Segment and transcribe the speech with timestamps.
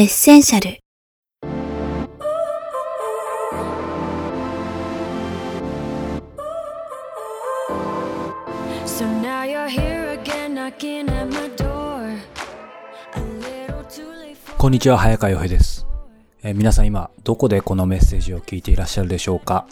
[0.00, 0.78] エッセンシャル。
[14.56, 15.84] こんにちは、早川洋平です、
[16.44, 19.66] えー、皆さん今、どこでこのメッセージを聞いていらっしゃるでしょうか、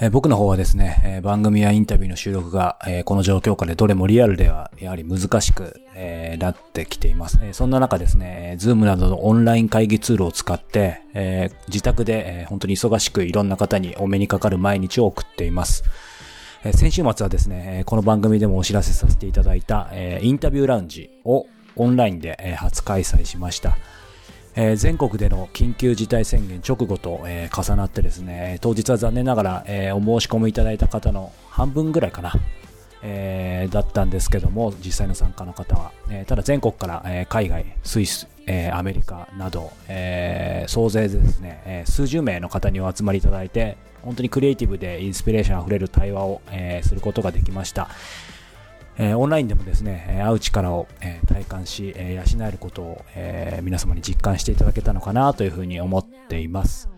[0.00, 15.84] え、僕の方はですね、え、番組やインタビューの収録が、えこの状況下でどれもリアルではやはり難しく、えなってきています、えそんな中ですね、 Zoom などのオンライン会議ツールを使って、え自宅で、え本当に忙しくいろんな方にお目にかかる毎日を送っています。
[16.64, 23.76] え先週末はですね、この番組でもお知らせさせていただいた、えインタビューラウンジをオンラインで、初開催しました。
[24.56, 32.32] え、全国での緊急事態宣言直後と、え、重なってですね、当日は残念ながら、え、お申し込みいただいた方の半分ぐらいかな、
[33.02, 35.90] え、だったんですけども、実際の参加の方は。
[36.08, 47.88] え、ただ全国から、え、海外、スイス、え、アメリカなど、え、総勢ですね、え、数十名の方にお集まりいただいて、本当にクリエイティブでインスピレーションあふれる対話を、え、することができました。
[48.96, 56.88] えー、オンラインでもですね、会う力を、えー、体感し、えー、養えることを、えー、皆様に実感していただけたのかなというふうに思っています。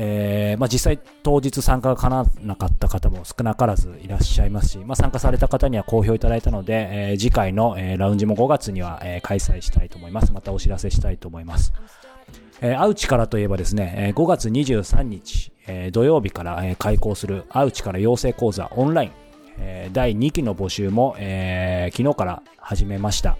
[0.00, 10.32] えーまあ、実際当日参加が叶わなかった方も少なからずいらっしゃいますし、まあ、参加された方には好評いただいたので、えー、次回の、えー、ラウンジも5月には、えー、開催したいと思います。
[10.32, 11.72] またお知らせしたいと思います。
[12.60, 19.27] えー、会う力といえばですね、えー、5月23日、えー、土曜日から、えー、開講する会う力養成講座オンライン
[19.58, 23.36] え、第2期の募集も、え、昨日から始めました。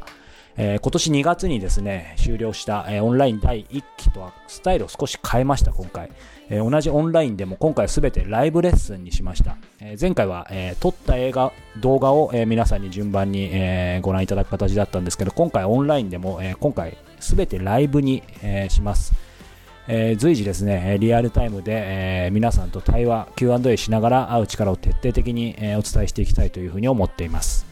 [0.61, 6.11] え、今年2月にですね、終了した、え、オンライン第1期とはスタイルを少し変えました、今回。
[6.51, 9.57] え、同じオンラインでも今回は全てライブレッスンにしました。
[9.81, 19.28] え前回は、え撮った映画、動画を、え皆さんに順番に、えご覧いただく形だったんですけど、今回オンラインでも、え今回全てライブに、えします。
[19.91, 27.67] えー、随時ですね、リアルタイムで、えー、皆さんと対話、Q&A しながら会う力を徹底的に、え、お伝えしていきたいというふうに思っています。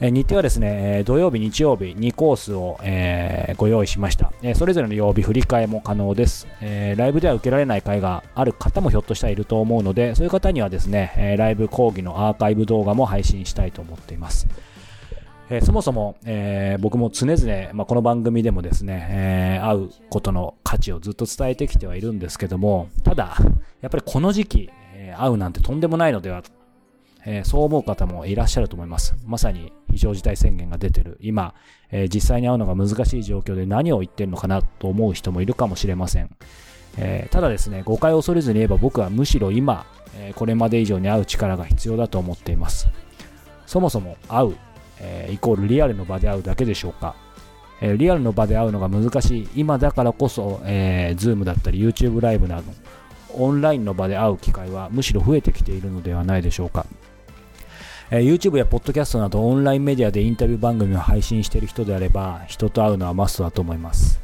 [0.00, 4.54] え、日程はですね、土曜日、日曜日2コースを、え、ご用意しました、え。
[4.54, 6.94] それぞれの曜日振り替えも可能です、え。
[6.96, 14.46] ライブでは受けられない会がある方もひょっとしたらいると思うので、そういう方にはですね、えライブ講義のアーカイブ動画も配信したいと思っています。
[15.52, 23.36] え、そもそも、え、僕も常々、まあ、この番組でもですね、え、会うことの価値をずっと伝えてきてはいるんですけども、ただ、
[23.80, 26.44] やっぱりこの時期、え会うなんてとんでもないのでは、
[27.26, 29.16] えそう思う方もいらっしゃると思います。
[29.26, 31.54] まさに非常事態宣言が出てる今、
[31.90, 36.30] え実際に会うのが難しい状況で何を言ってるのかなと思う人もいるかもしれません。
[36.96, 39.84] えただですね、誤解を恐れずに言えば僕はむしろ今、
[40.16, 42.86] えこれまで以上に会う力が必要だと思っています。
[43.66, 44.56] そもそも会う
[45.00, 47.16] えー、イコールリアルの場で会うだけでしょうか、
[47.80, 49.48] えー、リアルの場で会うのが難しい。
[49.56, 52.64] 今だからこそ、えー、Zoom だったり YouTube ライブなど
[53.34, 56.84] オンラインの場で会う機会はむしろ増えてきているのではないでしょうか、
[58.10, 64.20] えー、YouTube や Podcast などオンラインメディアでインタビュー番組を配信している人であれば人と会うのはマストだと思います。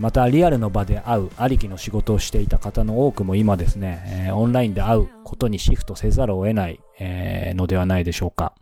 [0.00, 8.52] またリアルの場で会うありきの仕事をしていた方の多くも今ですね、オンラインで会うことにシフトせざるを得ない、のではないでしょうか。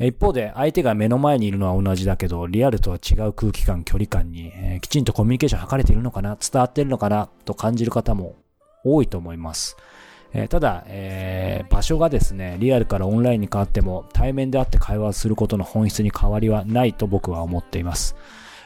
[0.00, 8.34] 一方で相手が目の前にいるのは同じだけど、リアルとは違う空気感、距離感に、えー、きちんとコミュニケーション図れているのかな、伝わっているのかな、と感じる方も
[8.84, 9.76] 多いと思います。
[10.32, 18.16] えー、ただ、えー、場所がですね、リアルからオンラインに変わっても、対面であって会話することの本質に変わりはないと僕は思っています。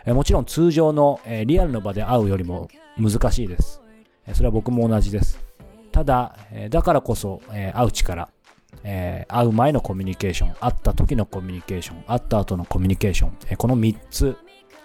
[0.06, 3.82] えもちろん通常の、えリアルの場で会うよりも難しいです。
[4.32, 5.38] それは僕も同じです。
[5.92, 8.30] ただ、えだからこそ、え会う力、
[8.84, 14.36] えー、会う前のコミュニケーション、会った時のコミュニケーション、会った後のコミュニケーション、えー、この3つ、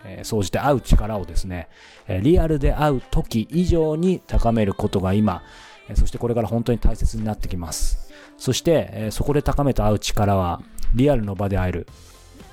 [0.06, 1.68] えー、総じて会う力をですね、
[2.08, 5.44] えリアルで会う時以上に高めることが今、
[5.90, 8.12] えそしてこれから本当に大切になってきます。
[8.38, 10.62] そして、えそこで高めた会う力は、
[10.94, 11.88] リアルの場で会える、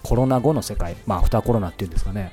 [0.03, 2.33] コロナ後の世界、まあ、アフターコロナっていうんですかね。